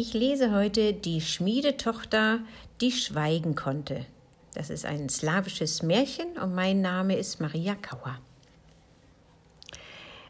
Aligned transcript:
Ich 0.00 0.14
lese 0.14 0.52
heute 0.52 0.92
die 0.92 1.20
Schmiedetochter, 1.20 2.38
die 2.80 2.92
schweigen 2.92 3.56
konnte. 3.56 4.06
Das 4.54 4.70
ist 4.70 4.86
ein 4.86 5.08
slawisches 5.08 5.82
Märchen 5.82 6.38
und 6.40 6.54
mein 6.54 6.80
Name 6.80 7.16
ist 7.16 7.40
Maria 7.40 7.74
Kauer. 7.74 8.16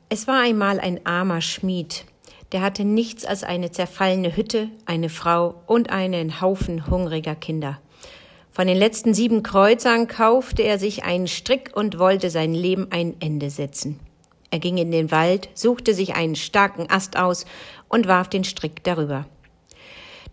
Es 0.09 0.27
war 0.27 0.41
einmal 0.41 0.81
ein 0.81 1.05
armer 1.05 1.43
Schmied, 1.43 2.07
der 2.53 2.63
hatte 2.63 2.83
nichts 2.87 3.27
als 3.27 3.45
eine 3.45 3.71
zerfallene 3.71 4.35
Hütte, 4.35 4.71
eine 4.87 5.11
Frau 5.11 5.61
und 5.67 5.91
einen 5.91 6.41
Haufen 6.41 6.87
hungriger 6.87 7.35
Kinder. 7.35 7.79
Von 8.51 8.69
den 8.69 8.79
letzten 8.79 9.13
sieben 9.13 9.43
Kreuzern 9.43 10.09
kaufte 10.09 10.63
er 10.63 10.79
sich 10.79 11.05
einen 11.05 11.29
Strick 11.29 11.73
und 11.75 11.99
wollte 11.99 12.31
sein 12.31 12.55
Leben 12.55 12.87
ein 12.89 13.17
Ende 13.21 13.51
setzen. 13.51 14.01
Er 14.51 14.61
ging 14.61 14.79
in 14.79 14.91
den 14.91 15.11
Wald, 15.11 15.51
suchte 15.53 15.93
sich 15.93 16.15
einen 16.15 16.37
starken 16.37 16.89
Ast 16.89 17.19
aus 17.19 17.45
und 17.91 18.09
warf 18.09 18.31
den 18.31 18.45
Strick 18.45 18.83
darüber. 18.83 19.27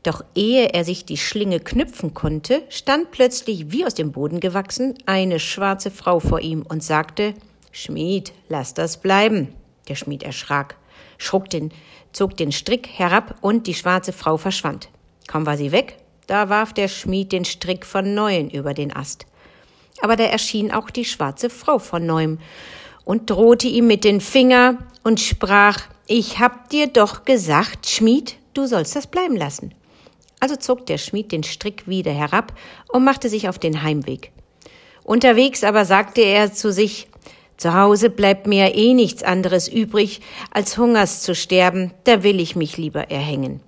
Doch 0.06 0.24
ehe 0.36 0.72
er 0.72 0.86
sich 0.86 1.06
die 1.06 1.18
Schlinge 1.18 1.60
knüpfen 1.60 2.14
konnte, 2.14 2.62
stand 2.70 3.10
plötzlich 3.10 3.72
wie 3.72 3.86
aus 3.86 3.96
dem 3.96 4.12
Boden 4.12 4.40
gewachsen 4.40 4.94
eine 5.08 5.40
schwarze 5.40 5.90
Frau 5.90 6.20
vor 6.20 6.42
ihm 6.42 6.62
und 6.62 6.84
sagte 6.84 7.34
Schmied, 7.72 8.32
lass 8.48 8.76
das 8.76 8.98
bleiben. 8.98 9.56
Der 9.88 9.96
Schmied 9.96 10.22
erschrak, 10.22 10.76
schruck 11.18 11.50
den, 11.50 11.72
zog 12.12 12.38
den 12.38 12.52
Strick 12.52 12.88
herab 12.88 13.40
und 13.42 13.66
die 13.66 13.74
schwarze 13.74 14.14
Frau 14.14 14.38
verschwand. 14.38 14.90
Kaum 15.28 15.48
war 15.48 15.58
sie 15.58 15.72
weg, 15.72 15.98
da 16.28 16.50
warf 16.50 16.72
der 16.72 16.88
Schmied 16.88 17.32
den 17.32 17.44
Strick 17.44 17.84
von 17.84 18.14
neuem 18.14 18.50
über 18.50 18.76
den 18.76 18.96
Ast. 18.96 19.26
Aber 20.02 20.16
da 20.16 20.26
erschien 20.26 20.72
auch 20.72 20.92
die 20.92 21.06
schwarze 21.06 21.50
Frau 21.50 21.80
von 21.80 22.06
neuem 22.06 22.38
und 23.06 23.32
drohte 23.32 23.68
ihm 23.68 23.88
mit 23.88 24.04
den 24.04 24.22
Finger 24.22 24.78
und 25.04 25.20
sprach 25.20 25.80
Ich 26.06 26.38
hab 26.38 26.70
dir 26.70 26.86
doch 26.86 27.26
gesagt, 27.26 27.88
Schmied, 27.90 28.36
du 28.54 28.68
sollst 28.68 28.96
das 28.96 29.08
bleiben 29.08 29.36
lassen. 29.36 29.74
Also 30.46 30.58
zog 30.58 30.86
der 30.86 31.00
Schmied 31.00 31.32
den 31.32 31.42
Strick 31.42 31.88
wieder 31.88 32.12
herab 32.12 32.54
und 32.90 33.04
machte 33.04 33.30
sich 33.30 33.50
auf 33.50 33.58
den 33.58 33.82
Heimweg. 33.82 34.32
Unterwegs 35.04 35.64
aber 35.64 35.86
sagte 35.86 36.22
er 36.22 36.54
zu 36.54 36.72
sich, 36.72 37.08
zu 37.58 37.74
Hause 37.74 38.12
bleibt 38.12 38.46
mir 38.46 38.76
eh 38.76 38.94
nichts 38.94 39.24
anderes 39.24 39.68
übrig, 39.68 40.22
als 40.52 40.78
Hungers 40.78 41.24
zu 41.24 41.34
sterben, 41.34 41.96
da 42.04 42.22
will 42.22 42.40
ich 42.40 42.56
mich 42.56 42.78
lieber 42.78 43.10
erhängen. 43.10 43.60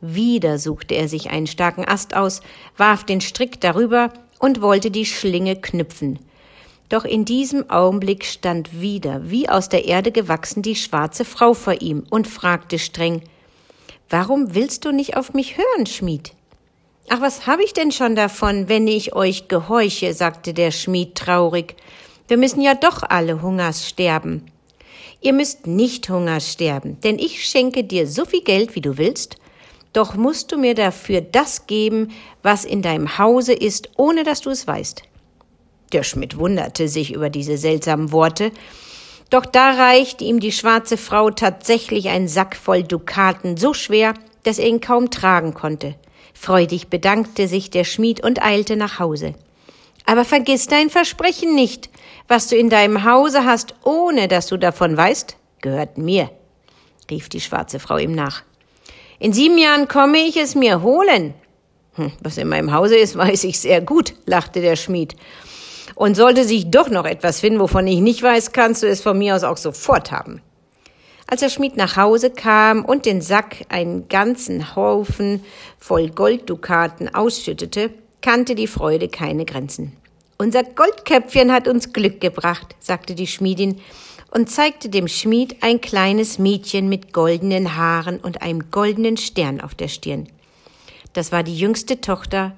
Wieder 0.00 0.58
suchte 0.58 0.96
er 0.96 1.06
sich 1.06 1.30
einen 1.30 1.46
starken 1.46 1.84
Ast 1.86 2.16
aus, 2.16 2.40
warf 2.76 3.04
den 3.04 3.20
Strick 3.20 3.60
darüber 3.60 4.12
und 4.40 4.60
wollte 4.60 4.90
die 4.90 5.06
Schlinge 5.06 5.54
knüpfen. 5.54 6.18
Doch 6.88 7.04
in 7.04 7.26
diesem 7.26 7.70
Augenblick 7.70 8.24
stand 8.24 8.80
wieder, 8.80 9.30
wie 9.30 9.48
aus 9.48 9.68
der 9.68 9.84
Erde 9.84 10.10
gewachsen, 10.10 10.62
die 10.62 10.74
schwarze 10.74 11.24
Frau 11.24 11.54
vor 11.54 11.80
ihm 11.80 12.02
und 12.10 12.26
fragte 12.26 12.80
streng 12.80 13.22
Warum 14.10 14.54
willst 14.54 14.86
du 14.86 14.92
nicht 14.92 15.16
auf 15.16 15.34
mich 15.34 15.58
hören, 15.58 15.84
Schmied? 15.84 16.32
Ach, 17.10 17.20
was 17.20 17.46
habe 17.46 17.62
ich 17.62 17.74
denn 17.74 17.92
schon 17.92 18.14
davon, 18.14 18.68
wenn 18.68 18.86
ich 18.86 19.14
euch 19.14 19.48
gehorche, 19.48 20.14
sagte 20.14 20.54
der 20.54 20.70
Schmied 20.70 21.14
traurig. 21.14 21.76
Wir 22.26 22.38
müssen 22.38 22.62
ja 22.62 22.74
doch 22.74 23.02
alle 23.02 23.42
Hungers 23.42 23.86
sterben. 23.86 24.50
Ihr 25.20 25.34
müsst 25.34 25.66
nicht 25.66 26.08
Hungers 26.08 26.52
sterben, 26.52 27.00
denn 27.02 27.18
ich 27.18 27.46
schenke 27.46 27.84
dir 27.84 28.06
so 28.06 28.24
viel 28.24 28.42
Geld, 28.42 28.74
wie 28.74 28.80
du 28.80 28.96
willst, 28.96 29.36
doch 29.92 30.14
musst 30.14 30.52
du 30.52 30.58
mir 30.58 30.74
dafür 30.74 31.20
das 31.20 31.66
geben, 31.66 32.12
was 32.42 32.64
in 32.64 32.82
deinem 32.82 33.18
Hause 33.18 33.52
ist, 33.52 33.90
ohne 33.96 34.22
dass 34.22 34.40
du 34.42 34.50
es 34.50 34.66
weißt. 34.66 35.02
Der 35.92 36.02
Schmidt 36.02 36.38
wunderte 36.38 36.88
sich 36.88 37.12
über 37.12 37.30
diese 37.30 37.56
seltsamen 37.56 38.12
Worte, 38.12 38.52
doch 39.30 39.44
da 39.44 39.72
reichte 39.72 40.24
ihm 40.24 40.40
die 40.40 40.52
schwarze 40.52 40.96
Frau 40.96 41.30
tatsächlich 41.30 42.08
ein 42.08 42.28
Sack 42.28 42.56
voll 42.56 42.82
Dukaten 42.82 43.56
so 43.56 43.74
schwer, 43.74 44.14
dass 44.44 44.58
er 44.58 44.68
ihn 44.68 44.80
kaum 44.80 45.10
tragen 45.10 45.54
konnte. 45.54 45.94
Freudig 46.32 46.88
bedankte 46.88 47.48
sich 47.48 47.70
der 47.70 47.84
Schmied 47.84 48.22
und 48.22 48.42
eilte 48.42 48.76
nach 48.76 48.98
Hause. 48.98 49.34
Aber 50.06 50.24
vergiss 50.24 50.66
dein 50.66 50.88
Versprechen 50.88 51.54
nicht. 51.54 51.90
Was 52.28 52.48
du 52.48 52.56
in 52.56 52.70
deinem 52.70 53.04
Hause 53.04 53.44
hast, 53.44 53.74
ohne 53.84 54.28
dass 54.28 54.46
du 54.46 54.56
davon 54.56 54.96
weißt, 54.96 55.36
gehört 55.60 55.98
mir, 55.98 56.30
rief 57.10 57.28
die 57.28 57.40
schwarze 57.40 57.78
Frau 57.78 57.98
ihm 57.98 58.12
nach. 58.12 58.42
In 59.18 59.32
sieben 59.32 59.58
Jahren 59.58 59.88
komme 59.88 60.18
ich 60.18 60.36
es 60.36 60.54
mir 60.54 60.80
holen. 60.82 61.34
Hm, 61.94 62.12
was 62.20 62.38
in 62.38 62.48
meinem 62.48 62.72
Hause 62.72 62.96
ist, 62.96 63.16
weiß 63.18 63.44
ich 63.44 63.60
sehr 63.60 63.80
gut, 63.80 64.14
lachte 64.24 64.60
der 64.60 64.76
Schmied. 64.76 65.16
Und 65.94 66.16
sollte 66.16 66.44
sich 66.44 66.70
doch 66.70 66.90
noch 66.90 67.04
etwas 67.04 67.40
finden, 67.40 67.60
wovon 67.60 67.86
ich 67.86 68.00
nicht 68.00 68.22
weiß, 68.22 68.52
kannst 68.52 68.82
du 68.82 68.88
es 68.88 69.00
von 69.00 69.18
mir 69.18 69.34
aus 69.34 69.44
auch 69.44 69.56
sofort 69.56 70.12
haben. 70.12 70.40
Als 71.26 71.40
der 71.40 71.50
Schmied 71.50 71.76
nach 71.76 71.96
Hause 71.96 72.30
kam 72.30 72.84
und 72.84 73.04
den 73.04 73.20
Sack 73.20 73.66
einen 73.68 74.08
ganzen 74.08 74.74
Haufen 74.74 75.44
voll 75.78 76.08
Golddukaten 76.08 77.14
ausschüttete, 77.14 77.90
kannte 78.22 78.54
die 78.54 78.66
Freude 78.66 79.08
keine 79.08 79.44
Grenzen. 79.44 79.92
Unser 80.38 80.62
Goldköpfchen 80.62 81.52
hat 81.52 81.68
uns 81.68 81.92
Glück 81.92 82.20
gebracht, 82.20 82.76
sagte 82.80 83.14
die 83.14 83.26
Schmiedin 83.26 83.80
und 84.30 84.48
zeigte 84.48 84.88
dem 84.88 85.08
Schmied 85.08 85.62
ein 85.62 85.80
kleines 85.80 86.38
Mädchen 86.38 86.88
mit 86.88 87.12
goldenen 87.12 87.76
Haaren 87.76 88.18
und 88.18 88.40
einem 88.40 88.70
goldenen 88.70 89.16
Stern 89.16 89.60
auf 89.60 89.74
der 89.74 89.88
Stirn. 89.88 90.28
Das 91.12 91.32
war 91.32 91.42
die 91.42 91.58
jüngste 91.58 92.00
Tochter, 92.00 92.56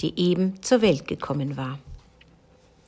die 0.00 0.18
eben 0.20 0.62
zur 0.62 0.82
Welt 0.82 1.08
gekommen 1.08 1.56
war. 1.56 1.78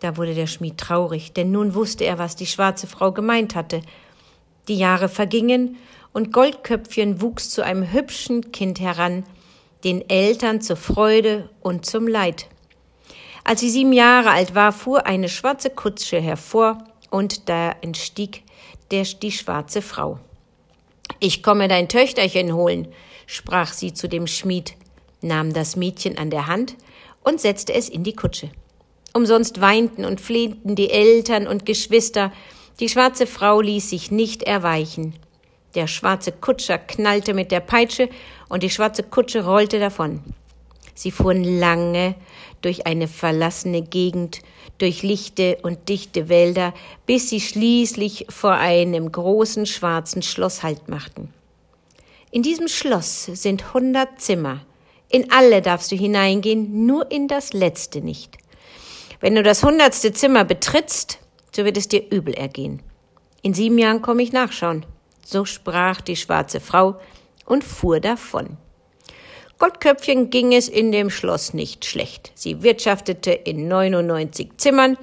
Da 0.00 0.16
wurde 0.16 0.34
der 0.34 0.46
Schmied 0.46 0.78
traurig, 0.78 1.32
denn 1.32 1.50
nun 1.50 1.74
wusste 1.74 2.04
er, 2.04 2.18
was 2.18 2.36
die 2.36 2.46
schwarze 2.46 2.86
Frau 2.86 3.12
gemeint 3.12 3.54
hatte. 3.54 3.80
Die 4.68 4.76
Jahre 4.76 5.08
vergingen, 5.08 5.76
und 6.12 6.32
Goldköpfchen 6.32 7.20
wuchs 7.20 7.50
zu 7.50 7.62
einem 7.62 7.92
hübschen 7.92 8.52
Kind 8.52 8.80
heran, 8.80 9.24
den 9.82 10.08
Eltern 10.08 10.60
zur 10.60 10.76
Freude 10.76 11.50
und 11.60 11.84
zum 11.84 12.06
Leid. 12.06 12.46
Als 13.42 13.60
sie 13.60 13.68
sieben 13.68 13.92
Jahre 13.92 14.30
alt 14.30 14.54
war, 14.54 14.72
fuhr 14.72 15.06
eine 15.06 15.28
schwarze 15.28 15.70
Kutsche 15.70 16.20
hervor, 16.20 16.78
und 17.10 17.48
da 17.48 17.72
entstieg 17.82 18.42
der, 18.90 19.04
die 19.04 19.32
schwarze 19.32 19.82
Frau. 19.82 20.18
Ich 21.20 21.42
komme 21.42 21.68
dein 21.68 21.88
Töchterchen 21.88 22.54
holen, 22.54 22.88
sprach 23.26 23.72
sie 23.72 23.92
zu 23.92 24.08
dem 24.08 24.26
Schmied, 24.26 24.74
nahm 25.20 25.52
das 25.52 25.76
Mädchen 25.76 26.18
an 26.18 26.30
der 26.30 26.46
Hand 26.46 26.76
und 27.22 27.40
setzte 27.40 27.74
es 27.74 27.88
in 27.88 28.04
die 28.04 28.14
Kutsche. 28.14 28.50
Umsonst 29.16 29.60
weinten 29.60 30.04
und 30.04 30.20
flehnten 30.20 30.74
die 30.74 30.90
Eltern 30.90 31.46
und 31.46 31.64
Geschwister. 31.64 32.32
Die 32.80 32.88
schwarze 32.88 33.28
Frau 33.28 33.60
ließ 33.60 33.88
sich 33.88 34.10
nicht 34.10 34.42
erweichen. 34.42 35.14
Der 35.76 35.86
schwarze 35.86 36.32
Kutscher 36.32 36.78
knallte 36.78 37.32
mit 37.32 37.52
der 37.52 37.60
Peitsche 37.60 38.08
und 38.48 38.64
die 38.64 38.70
schwarze 38.70 39.04
Kutsche 39.04 39.44
rollte 39.44 39.78
davon. 39.78 40.20
Sie 40.96 41.12
fuhren 41.12 41.44
lange 41.44 42.16
durch 42.60 42.86
eine 42.86 43.06
verlassene 43.06 43.82
Gegend, 43.82 44.40
durch 44.78 45.02
lichte 45.04 45.58
und 45.62 45.88
dichte 45.88 46.28
Wälder, 46.28 46.74
bis 47.06 47.30
sie 47.30 47.40
schließlich 47.40 48.26
vor 48.30 48.54
einem 48.54 49.12
großen 49.12 49.66
schwarzen 49.66 50.22
Schloss 50.22 50.64
Halt 50.64 50.88
machten. 50.88 51.32
In 52.32 52.42
diesem 52.42 52.66
Schloss 52.66 53.26
sind 53.26 53.74
hundert 53.74 54.20
Zimmer. 54.20 54.66
In 55.08 55.30
alle 55.30 55.62
darfst 55.62 55.92
du 55.92 55.96
hineingehen, 55.96 56.84
nur 56.86 57.12
in 57.12 57.28
das 57.28 57.52
letzte 57.52 58.00
nicht. 58.00 58.38
Wenn 59.20 59.34
du 59.34 59.42
das 59.42 59.62
hundertste 59.62 60.12
Zimmer 60.12 60.44
betrittst, 60.44 61.18
so 61.54 61.64
wird 61.64 61.76
es 61.76 61.88
dir 61.88 62.10
übel 62.10 62.34
ergehen. 62.34 62.82
In 63.42 63.54
sieben 63.54 63.78
Jahren 63.78 64.02
komme 64.02 64.22
ich 64.22 64.32
nachschauen. 64.32 64.86
So 65.24 65.44
sprach 65.44 66.00
die 66.00 66.16
schwarze 66.16 66.60
Frau 66.60 66.96
und 67.46 67.64
fuhr 67.64 68.00
davon. 68.00 68.56
Goldköpfchen 69.58 70.30
ging 70.30 70.52
es 70.52 70.68
in 70.68 70.92
dem 70.92 71.10
Schloss 71.10 71.54
nicht 71.54 71.84
schlecht. 71.84 72.32
Sie 72.34 72.62
wirtschaftete 72.62 73.30
in 73.32 73.68
99 73.68 74.56
Zimmern 74.56 74.98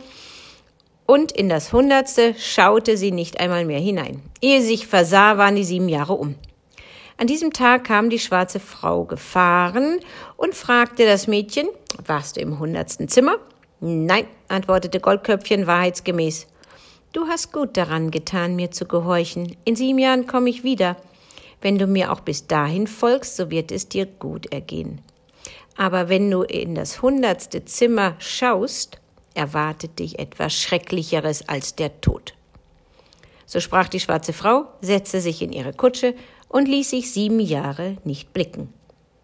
und 1.05 1.31
in 1.31 1.49
das 1.49 1.73
hundertste 1.73 2.35
schaute 2.37 2.97
sie 2.97 3.11
nicht 3.11 3.39
einmal 3.39 3.65
mehr 3.65 3.79
hinein. 3.79 4.21
Ehe 4.41 4.61
sie 4.61 4.67
sich 4.67 4.87
versah, 4.87 5.37
waren 5.37 5.55
die 5.55 5.63
sieben 5.63 5.89
Jahre 5.89 6.13
um. 6.13 6.35
An 7.17 7.27
diesem 7.27 7.53
Tag 7.53 7.85
kam 7.85 8.09
die 8.09 8.19
schwarze 8.19 8.59
Frau 8.59 9.05
gefahren 9.05 9.99
und 10.37 10.55
fragte 10.55 11.05
das 11.05 11.27
Mädchen, 11.27 11.67
warst 12.05 12.37
du 12.37 12.41
im 12.41 12.59
hundertsten 12.59 13.07
Zimmer? 13.07 13.37
Nein, 13.83 14.27
antwortete 14.47 14.99
Goldköpfchen 14.99 15.65
wahrheitsgemäß. 15.65 16.45
Du 17.13 17.25
hast 17.25 17.51
gut 17.51 17.77
daran 17.77 18.11
getan, 18.11 18.55
mir 18.55 18.69
zu 18.69 18.85
gehorchen. 18.85 19.57
In 19.65 19.75
sieben 19.75 19.97
Jahren 19.97 20.27
komme 20.27 20.51
ich 20.51 20.63
wieder. 20.63 20.97
Wenn 21.61 21.79
du 21.79 21.87
mir 21.87 22.11
auch 22.11 22.19
bis 22.19 22.45
dahin 22.45 22.85
folgst, 22.85 23.37
so 23.37 23.49
wird 23.49 23.71
es 23.71 23.89
dir 23.89 24.05
gut 24.05 24.45
ergehen. 24.53 25.01
Aber 25.77 26.09
wenn 26.09 26.29
du 26.29 26.43
in 26.43 26.75
das 26.75 27.01
hundertste 27.01 27.65
Zimmer 27.65 28.13
schaust, 28.19 29.01
erwartet 29.33 29.97
dich 29.97 30.19
etwas 30.19 30.53
Schrecklicheres 30.53 31.49
als 31.49 31.75
der 31.75 32.01
Tod. 32.01 32.35
So 33.47 33.59
sprach 33.59 33.87
die 33.87 33.99
schwarze 33.99 34.31
Frau, 34.31 34.67
setzte 34.81 35.21
sich 35.21 35.41
in 35.41 35.51
ihre 35.51 35.73
Kutsche 35.73 36.13
und 36.49 36.67
ließ 36.67 36.91
sich 36.91 37.11
sieben 37.11 37.39
Jahre 37.39 37.97
nicht 38.03 38.31
blicken. 38.31 38.71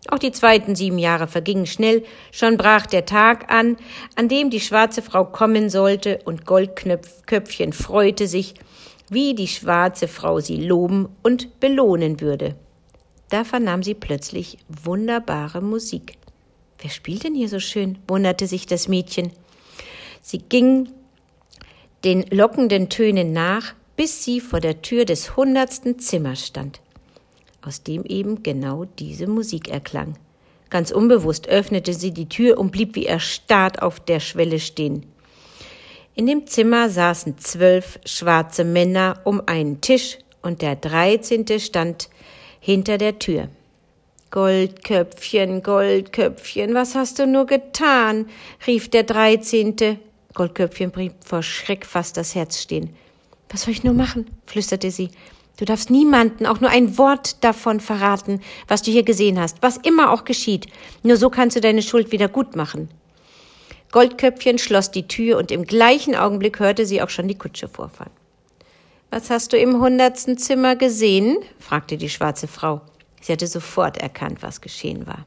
Auch 0.09 0.19
die 0.19 0.31
zweiten 0.31 0.75
sieben 0.75 0.97
Jahre 0.97 1.27
vergingen 1.27 1.65
schnell, 1.65 2.03
schon 2.31 2.57
brach 2.57 2.85
der 2.85 3.05
Tag 3.05 3.51
an, 3.51 3.77
an 4.15 4.29
dem 4.29 4.49
die 4.49 4.59
schwarze 4.59 5.01
Frau 5.01 5.25
kommen 5.25 5.69
sollte, 5.69 6.19
und 6.25 6.45
Goldköpfchen 6.45 7.73
freute 7.73 8.27
sich, 8.27 8.55
wie 9.09 9.35
die 9.35 9.47
schwarze 9.47 10.07
Frau 10.07 10.39
sie 10.39 10.57
loben 10.57 11.09
und 11.23 11.59
belohnen 11.59 12.21
würde. 12.21 12.55
Da 13.29 13.43
vernahm 13.43 13.83
sie 13.83 13.93
plötzlich 13.93 14.57
wunderbare 14.67 15.61
Musik. 15.61 16.17
Wer 16.79 16.89
spielt 16.89 17.23
denn 17.23 17.35
hier 17.35 17.49
so 17.49 17.59
schön? 17.59 17.97
wunderte 18.07 18.47
sich 18.47 18.65
das 18.67 18.87
Mädchen. 18.87 19.31
Sie 20.21 20.37
ging 20.37 20.89
den 22.03 22.25
lockenden 22.29 22.89
Tönen 22.89 23.33
nach, 23.33 23.73
bis 23.95 24.23
sie 24.23 24.39
vor 24.39 24.59
der 24.59 24.81
Tür 24.81 25.05
des 25.05 25.35
hundertsten 25.35 25.99
Zimmers 25.99 26.45
stand, 26.45 26.79
aus 27.67 27.83
dem 27.83 28.05
eben 28.05 28.43
genau 28.43 28.85
diese 28.85 29.27
Musik 29.27 29.67
erklang. 29.67 30.15
Ganz 30.69 30.91
unbewusst 30.91 31.47
öffnete 31.47 31.93
sie 31.93 32.11
die 32.11 32.29
Tür 32.29 32.57
und 32.57 32.71
blieb 32.71 32.95
wie 32.95 33.05
erstarrt 33.05 33.81
auf 33.81 33.99
der 33.99 34.19
Schwelle 34.19 34.59
stehen. 34.59 35.05
In 36.15 36.25
dem 36.25 36.47
Zimmer 36.47 36.89
saßen 36.89 37.37
zwölf 37.37 37.99
schwarze 38.05 38.63
Männer 38.63 39.21
um 39.23 39.41
einen 39.45 39.81
Tisch 39.81 40.17
und 40.41 40.61
der 40.61 40.75
dreizehnte 40.75 41.59
stand 41.59 42.09
hinter 42.59 42.97
der 42.97 43.19
Tür. 43.19 43.49
Goldköpfchen, 44.31 45.61
Goldköpfchen, 45.61 46.73
was 46.73 46.95
hast 46.95 47.19
du 47.19 47.27
nur 47.27 47.45
getan? 47.45 48.27
rief 48.65 48.89
der 48.89 49.03
dreizehnte. 49.03 49.99
Goldköpfchen 50.33 50.91
blieb 50.91 51.13
vor 51.23 51.43
Schreck 51.43 51.85
fast 51.85 52.17
das 52.17 52.35
Herz 52.35 52.61
stehen. 52.61 52.89
Was 53.49 53.63
soll 53.63 53.73
ich 53.73 53.83
nur 53.83 53.93
machen? 53.93 54.25
flüsterte 54.45 54.91
sie. 54.91 55.11
Du 55.57 55.65
darfst 55.65 55.89
niemanden 55.89 56.45
auch 56.45 56.61
nur 56.61 56.69
ein 56.69 56.97
Wort 56.97 57.43
davon 57.43 57.79
verraten, 57.79 58.41
was 58.67 58.83
du 58.83 58.91
hier 58.91 59.03
gesehen 59.03 59.39
hast, 59.39 59.57
was 59.61 59.77
immer 59.77 60.11
auch 60.11 60.23
geschieht. 60.23 60.67
Nur 61.03 61.17
so 61.17 61.29
kannst 61.29 61.55
du 61.55 61.61
deine 61.61 61.81
Schuld 61.81 62.11
wieder 62.11 62.27
gut 62.27 62.55
machen. 62.55 62.89
Goldköpfchen 63.91 64.59
schloss 64.59 64.91
die 64.91 65.07
Tür 65.07 65.37
und 65.37 65.51
im 65.51 65.65
gleichen 65.65 66.15
Augenblick 66.15 66.59
hörte 66.59 66.85
sie 66.85 67.01
auch 67.01 67.09
schon 67.09 67.27
die 67.27 67.37
Kutsche 67.37 67.67
vorfahren. 67.67 68.11
Was 69.09 69.29
hast 69.29 69.53
du 69.53 69.57
im 69.57 69.79
hundertsten 69.81 70.37
Zimmer 70.37 70.75
gesehen? 70.75 71.37
fragte 71.59 71.97
die 71.97 72.09
schwarze 72.09 72.47
Frau. 72.47 72.81
Sie 73.21 73.31
hatte 73.31 73.47
sofort 73.47 73.97
erkannt, 73.97 74.43
was 74.43 74.61
geschehen 74.61 75.07
war. 75.07 75.25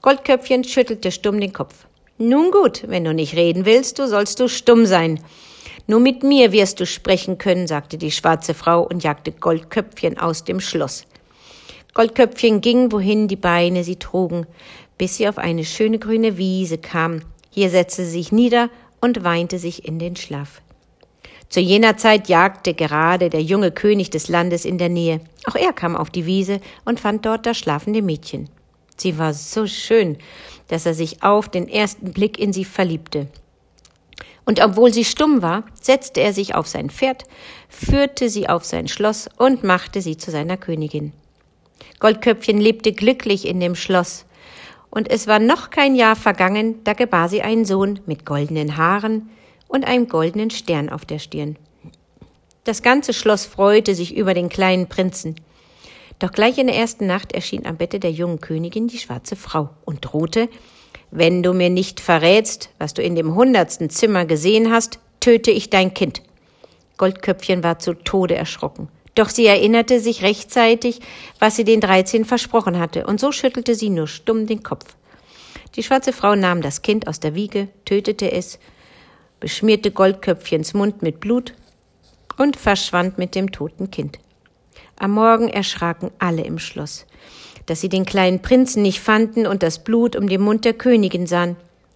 Goldköpfchen 0.00 0.64
schüttelte 0.64 1.12
stumm 1.12 1.40
den 1.40 1.52
Kopf. 1.52 1.86
Nun 2.16 2.50
gut, 2.50 2.84
wenn 2.86 3.04
du 3.04 3.12
nicht 3.12 3.34
reden 3.34 3.66
willst, 3.66 3.98
du 3.98 4.06
sollst 4.06 4.40
du 4.40 4.48
stumm 4.48 4.86
sein. 4.86 5.20
Nur 5.86 6.00
mit 6.00 6.22
mir 6.22 6.52
wirst 6.52 6.80
du 6.80 6.86
sprechen 6.86 7.38
können, 7.38 7.66
sagte 7.66 7.98
die 7.98 8.10
schwarze 8.10 8.54
Frau 8.54 8.82
und 8.82 9.02
jagte 9.02 9.32
Goldköpfchen 9.32 10.18
aus 10.18 10.44
dem 10.44 10.60
Schloss. 10.60 11.06
Goldköpfchen 11.94 12.60
ging, 12.60 12.92
wohin 12.92 13.28
die 13.28 13.36
Beine 13.36 13.84
sie 13.84 13.96
trugen, 13.96 14.46
bis 14.98 15.16
sie 15.16 15.28
auf 15.28 15.38
eine 15.38 15.64
schöne 15.64 15.98
grüne 15.98 16.36
Wiese 16.36 16.78
kam. 16.78 17.22
Hier 17.50 17.70
setzte 17.70 18.04
sie 18.04 18.12
sich 18.12 18.32
nieder 18.32 18.70
und 19.00 19.24
weinte 19.24 19.58
sich 19.58 19.86
in 19.86 19.98
den 19.98 20.16
Schlaf. 20.16 20.62
Zu 21.48 21.58
jener 21.58 21.96
Zeit 21.96 22.28
jagte 22.28 22.74
gerade 22.74 23.28
der 23.28 23.42
junge 23.42 23.72
König 23.72 24.10
des 24.10 24.28
Landes 24.28 24.64
in 24.64 24.78
der 24.78 24.88
Nähe. 24.88 25.20
Auch 25.46 25.56
er 25.56 25.72
kam 25.72 25.96
auf 25.96 26.08
die 26.08 26.24
Wiese 26.24 26.60
und 26.84 27.00
fand 27.00 27.26
dort 27.26 27.44
das 27.44 27.58
schlafende 27.58 28.02
Mädchen. 28.02 28.48
Sie 28.96 29.18
war 29.18 29.34
so 29.34 29.66
schön, 29.66 30.18
dass 30.68 30.86
er 30.86 30.94
sich 30.94 31.24
auf 31.24 31.48
den 31.48 31.68
ersten 31.68 32.12
Blick 32.12 32.38
in 32.38 32.52
sie 32.52 32.64
verliebte. 32.64 33.26
Und 34.50 34.60
obwohl 34.60 34.92
sie 34.92 35.04
stumm 35.04 35.42
war, 35.42 35.62
setzte 35.80 36.22
er 36.22 36.32
sich 36.32 36.56
auf 36.56 36.66
sein 36.66 36.90
Pferd, 36.90 37.22
führte 37.68 38.28
sie 38.28 38.48
auf 38.48 38.64
sein 38.64 38.88
Schloss 38.88 39.28
und 39.38 39.62
machte 39.62 40.02
sie 40.02 40.16
zu 40.16 40.32
seiner 40.32 40.56
Königin. 40.56 41.12
Goldköpfchen 42.00 42.58
lebte 42.58 42.92
glücklich 42.92 43.46
in 43.46 43.60
dem 43.60 43.76
Schloss, 43.76 44.26
und 44.90 45.08
es 45.08 45.28
war 45.28 45.38
noch 45.38 45.70
kein 45.70 45.94
Jahr 45.94 46.16
vergangen, 46.16 46.82
da 46.82 46.94
gebar 46.94 47.28
sie 47.28 47.42
einen 47.42 47.64
Sohn 47.64 48.00
mit 48.06 48.26
goldenen 48.26 48.76
Haaren 48.76 49.30
und 49.68 49.86
einem 49.86 50.08
goldenen 50.08 50.50
Stern 50.50 50.88
auf 50.88 51.04
der 51.04 51.20
Stirn. 51.20 51.54
Das 52.64 52.82
ganze 52.82 53.12
Schloss 53.12 53.46
freute 53.46 53.94
sich 53.94 54.16
über 54.16 54.34
den 54.34 54.48
kleinen 54.48 54.88
Prinzen. 54.88 55.36
Doch 56.18 56.32
gleich 56.32 56.58
in 56.58 56.66
der 56.66 56.76
ersten 56.76 57.06
Nacht 57.06 57.30
erschien 57.30 57.66
am 57.66 57.76
Bette 57.76 58.00
der 58.00 58.10
jungen 58.10 58.40
Königin 58.40 58.88
die 58.88 58.98
schwarze 58.98 59.36
Frau 59.36 59.70
und 59.84 60.00
drohte, 60.00 60.48
wenn 61.10 61.42
du 61.42 61.52
mir 61.52 61.70
nicht 61.70 62.00
verrätst, 62.00 62.70
was 62.78 62.94
du 62.94 63.02
in 63.02 63.14
dem 63.14 63.34
hundertsten 63.34 63.90
Zimmer 63.90 64.24
gesehen 64.24 64.70
hast, 64.70 64.98
töte 65.20 65.50
ich 65.50 65.70
dein 65.70 65.94
Kind. 65.94 66.22
Goldköpfchen 66.98 67.62
war 67.62 67.78
zu 67.78 67.94
Tode 67.94 68.34
erschrocken. 68.34 68.88
Doch 69.14 69.28
sie 69.28 69.46
erinnerte 69.46 70.00
sich 70.00 70.22
rechtzeitig, 70.22 71.00
was 71.38 71.56
sie 71.56 71.64
den 71.64 71.80
dreizehn 71.80 72.24
versprochen 72.24 72.78
hatte, 72.78 73.06
und 73.06 73.18
so 73.18 73.32
schüttelte 73.32 73.74
sie 73.74 73.90
nur 73.90 74.06
stumm 74.06 74.46
den 74.46 74.62
Kopf. 74.62 74.96
Die 75.74 75.82
schwarze 75.82 76.12
Frau 76.12 76.34
nahm 76.34 76.62
das 76.62 76.82
Kind 76.82 77.08
aus 77.08 77.20
der 77.20 77.34
Wiege, 77.34 77.68
tötete 77.84 78.30
es, 78.30 78.58
beschmierte 79.40 79.90
Goldköpfchens 79.90 80.74
Mund 80.74 81.02
mit 81.02 81.20
Blut 81.20 81.54
und 82.38 82.56
verschwand 82.56 83.18
mit 83.18 83.34
dem 83.34 83.50
toten 83.50 83.90
Kind. 83.90 84.18
Am 84.96 85.12
Morgen 85.12 85.48
erschraken 85.48 86.10
alle 86.18 86.42
im 86.42 86.58
Schloss 86.58 87.06
dass 87.70 87.80
sie 87.80 87.88
den 87.88 88.04
kleinen 88.04 88.42
Prinzen 88.42 88.82
nicht 88.82 88.98
fanden 88.98 89.46
und 89.46 89.62
das 89.62 89.84
Blut 89.84 90.16
um 90.16 90.28
den 90.28 90.40
Mund 90.40 90.64
der 90.64 90.74
Königin 90.74 91.28
sahen. 91.28 91.54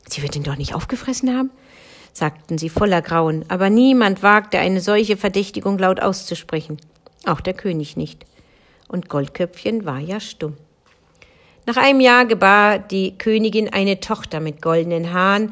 Sie 0.08 0.22
wird 0.22 0.36
ihn 0.36 0.44
doch 0.44 0.56
nicht 0.56 0.72
aufgefressen 0.72 1.36
haben? 1.36 1.50
sagten 2.12 2.58
sie 2.58 2.68
voller 2.68 3.02
Grauen, 3.02 3.44
aber 3.48 3.70
niemand 3.70 4.22
wagte 4.22 4.60
eine 4.60 4.80
solche 4.80 5.16
Verdächtigung 5.16 5.76
laut 5.76 5.98
auszusprechen, 5.98 6.76
auch 7.26 7.40
der 7.40 7.54
König 7.54 7.96
nicht. 7.96 8.24
Und 8.86 9.08
Goldköpfchen 9.08 9.84
war 9.84 9.98
ja 9.98 10.20
stumm. 10.20 10.54
Nach 11.66 11.76
einem 11.76 11.98
Jahr 11.98 12.24
gebar 12.24 12.78
die 12.78 13.18
Königin 13.18 13.68
eine 13.68 13.98
Tochter 13.98 14.38
mit 14.38 14.62
goldenen 14.62 15.12
Haaren 15.12 15.50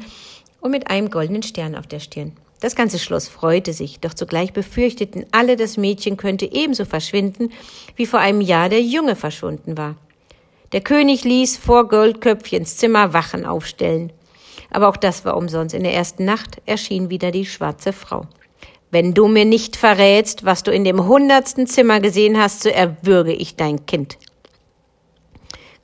und 0.61 0.71
mit 0.71 0.89
einem 0.89 1.09
goldenen 1.09 1.43
Stern 1.43 1.75
auf 1.75 1.85
der 1.85 1.99
Stirn. 1.99 2.31
Das 2.61 2.77
ganze 2.77 2.97
Schloss 2.97 3.27
freute 3.27 3.73
sich, 3.73 3.99
doch 3.99 4.13
zugleich 4.13 4.53
befürchteten 4.53 5.25
alle, 5.33 5.57
das 5.57 5.75
Mädchen 5.75 6.15
könnte 6.15 6.49
ebenso 6.49 6.85
verschwinden, 6.85 7.51
wie 7.97 8.05
vor 8.05 8.21
einem 8.21 8.39
Jahr 8.39 8.69
der 8.69 8.81
Junge 8.81 9.17
verschwunden 9.17 9.77
war. 9.77 9.97
Der 10.73 10.81
König 10.81 11.23
ließ 11.23 11.57
vor 11.57 11.87
Goldköpfchens 11.87 12.77
Zimmer 12.77 13.13
Wachen 13.13 13.45
aufstellen. 13.45 14.11
Aber 14.71 14.89
auch 14.89 14.97
das 14.97 15.23
war 15.23 15.37
umsonst. 15.37 15.75
In 15.75 15.83
der 15.83 15.93
ersten 15.93 16.25
Nacht 16.25 16.61
erschien 16.65 17.11
wieder 17.11 17.29
die 17.29 17.45
schwarze 17.45 17.93
Frau. 17.93 18.25
Wenn 18.89 19.13
du 19.13 19.27
mir 19.27 19.45
nicht 19.45 19.75
verrätst, 19.75 20.45
was 20.45 20.63
du 20.63 20.71
in 20.71 20.83
dem 20.83 21.05
hundertsten 21.05 21.67
Zimmer 21.67 21.99
gesehen 21.99 22.39
hast, 22.39 22.63
so 22.63 22.69
erwürge 22.69 23.33
ich 23.33 23.55
dein 23.55 23.85
Kind. 23.85 24.17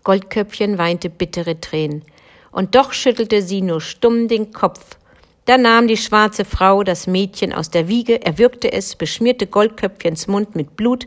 Goldköpfchen 0.04 0.80
weinte 0.80 1.12
bittere 1.12 1.62
Tränen. 1.62 2.04
Und 2.52 2.74
doch 2.74 2.92
schüttelte 2.92 3.44
sie 3.44 3.62
nur 3.62 3.82
stumm 3.82 4.28
den 4.28 4.52
Kopf. 4.54 4.98
Da 5.46 5.60
nahm 5.60 5.88
die 5.88 5.98
schwarze 5.98 6.46
Frau 6.46 6.82
das 6.82 7.06
Mädchen 7.06 7.54
aus 7.54 7.70
der 7.70 7.88
Wiege, 7.88 8.26
erwürgte 8.26 8.72
es, 8.72 8.96
beschmierte 8.96 9.46
Goldköpfchens 9.46 10.28
Mund 10.28 10.56
mit 10.56 10.76
Blut 10.76 11.06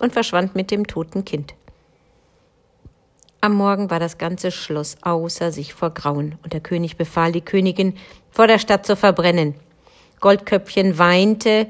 und 0.00 0.12
verschwand 0.12 0.56
mit 0.56 0.72
dem 0.72 0.84
toten 0.84 1.24
Kind. 1.24 1.54
Am 3.42 3.54
Morgen 3.54 3.88
war 3.88 3.98
das 3.98 4.18
ganze 4.18 4.50
Schloss 4.50 4.98
außer 5.00 5.50
sich 5.50 5.72
vor 5.72 5.90
Grauen, 5.90 6.34
und 6.44 6.52
der 6.52 6.60
König 6.60 6.98
befahl 6.98 7.32
die 7.32 7.40
Königin, 7.40 7.94
vor 8.30 8.46
der 8.46 8.58
Stadt 8.58 8.84
zu 8.84 8.96
verbrennen. 8.96 9.54
Goldköpfchen 10.20 10.98
weinte, 10.98 11.66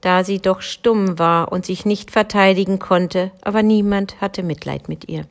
da 0.00 0.24
sie 0.24 0.40
doch 0.40 0.62
stumm 0.62 1.20
war 1.20 1.52
und 1.52 1.64
sich 1.64 1.86
nicht 1.86 2.10
verteidigen 2.10 2.80
konnte, 2.80 3.30
aber 3.40 3.62
niemand 3.62 4.20
hatte 4.20 4.42
Mitleid 4.42 4.88
mit 4.88 5.08
ihr. 5.08 5.28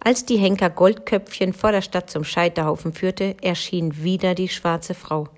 Als 0.00 0.24
die 0.24 0.36
Henker 0.36 0.68
Goldköpfchen 0.68 1.52
vor 1.52 1.70
der 1.70 1.82
Stadt 1.82 2.10
zum 2.10 2.24
Scheiterhaufen 2.24 2.92
führte, 2.92 3.36
erschien 3.40 4.02
wieder 4.02 4.34
die 4.34 4.48
schwarze 4.48 4.94
Frau. 4.94 5.28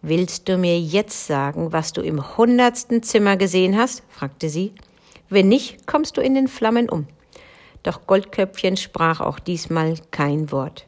Willst 0.00 0.48
du 0.48 0.56
mir 0.56 0.80
jetzt 0.80 1.26
sagen, 1.26 1.70
was 1.70 1.92
du 1.92 2.00
im 2.00 2.38
hundertsten 2.38 3.02
Zimmer 3.02 3.36
gesehen 3.36 3.76
hast? 3.76 4.02
fragte 4.08 4.48
sie. 4.48 4.72
Wenn 5.28 5.48
nicht, 5.48 5.86
kommst 5.86 6.16
du 6.16 6.22
in 6.22 6.34
den 6.34 6.48
Flammen 6.48 6.88
um 6.88 7.06
doch 7.86 8.06
Goldköpfchen 8.06 8.76
sprach 8.76 9.20
auch 9.20 9.38
diesmal 9.38 9.94
kein 10.10 10.50
Wort. 10.50 10.86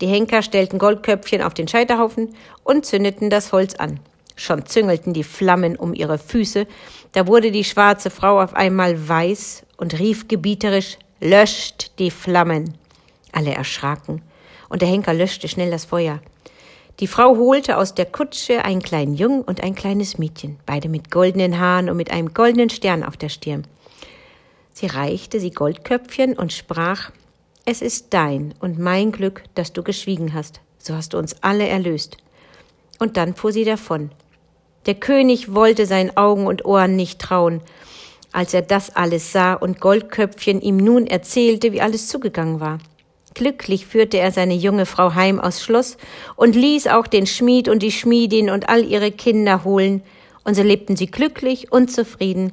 Die 0.00 0.06
Henker 0.06 0.42
stellten 0.42 0.78
Goldköpfchen 0.78 1.42
auf 1.42 1.54
den 1.54 1.68
Scheiterhaufen 1.68 2.34
und 2.64 2.84
zündeten 2.84 3.30
das 3.30 3.52
Holz 3.52 3.74
an. 3.74 4.00
Schon 4.34 4.66
züngelten 4.66 5.14
die 5.14 5.24
Flammen 5.24 5.76
um 5.76 5.94
ihre 5.94 6.18
Füße, 6.18 6.66
da 7.12 7.26
wurde 7.26 7.50
die 7.50 7.64
schwarze 7.64 8.10
Frau 8.10 8.42
auf 8.42 8.54
einmal 8.54 9.08
weiß 9.08 9.64
und 9.78 9.98
rief 9.98 10.28
gebieterisch 10.28 10.98
Löscht 11.20 11.98
die 11.98 12.10
Flammen. 12.10 12.76
Alle 13.32 13.54
erschraken, 13.54 14.20
und 14.68 14.82
der 14.82 14.88
Henker 14.88 15.14
löschte 15.14 15.48
schnell 15.48 15.70
das 15.70 15.86
Feuer. 15.86 16.20
Die 17.00 17.06
Frau 17.06 17.36
holte 17.36 17.78
aus 17.78 17.94
der 17.94 18.06
Kutsche 18.06 18.64
einen 18.64 18.82
kleinen 18.82 19.14
Jungen 19.14 19.42
und 19.42 19.62
ein 19.62 19.74
kleines 19.74 20.18
Mädchen, 20.18 20.58
beide 20.66 20.90
mit 20.90 21.10
goldenen 21.10 21.58
Haaren 21.58 21.88
und 21.88 21.96
mit 21.96 22.10
einem 22.10 22.34
goldenen 22.34 22.68
Stern 22.68 23.02
auf 23.02 23.16
der 23.16 23.30
Stirn. 23.30 23.66
Sie 24.78 24.88
reichte 24.88 25.40
sie 25.40 25.52
Goldköpfchen 25.52 26.36
und 26.36 26.52
sprach 26.52 27.10
Es 27.64 27.80
ist 27.80 28.12
dein 28.12 28.52
und 28.60 28.78
mein 28.78 29.10
Glück, 29.10 29.42
dass 29.54 29.72
du 29.72 29.82
geschwiegen 29.82 30.34
hast, 30.34 30.60
so 30.76 30.94
hast 30.94 31.14
du 31.14 31.18
uns 31.18 31.42
alle 31.42 31.66
erlöst. 31.66 32.18
Und 32.98 33.16
dann 33.16 33.34
fuhr 33.34 33.52
sie 33.52 33.64
davon. 33.64 34.10
Der 34.84 34.94
König 34.94 35.54
wollte 35.54 35.86
seinen 35.86 36.14
Augen 36.18 36.46
und 36.46 36.66
Ohren 36.66 36.94
nicht 36.94 37.18
trauen, 37.18 37.62
als 38.32 38.52
er 38.52 38.60
das 38.60 38.94
alles 38.94 39.32
sah 39.32 39.54
und 39.54 39.80
Goldköpfchen 39.80 40.60
ihm 40.60 40.76
nun 40.76 41.06
erzählte, 41.06 41.72
wie 41.72 41.80
alles 41.80 42.08
zugegangen 42.08 42.60
war. 42.60 42.76
Glücklich 43.32 43.86
führte 43.86 44.18
er 44.18 44.30
seine 44.30 44.54
junge 44.54 44.84
Frau 44.84 45.14
heim 45.14 45.40
aus 45.40 45.62
Schloss 45.62 45.96
und 46.36 46.54
ließ 46.54 46.88
auch 46.88 47.06
den 47.06 47.26
Schmied 47.26 47.70
und 47.70 47.82
die 47.82 47.92
Schmiedin 47.92 48.50
und 48.50 48.68
all 48.68 48.84
ihre 48.84 49.10
Kinder 49.10 49.64
holen, 49.64 50.02
und 50.44 50.54
so 50.54 50.62
lebten 50.62 50.96
sie 50.96 51.06
glücklich 51.06 51.72
und 51.72 51.90
zufrieden 51.90 52.52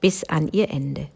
bis 0.00 0.24
an 0.24 0.48
ihr 0.50 0.68
Ende. 0.70 1.13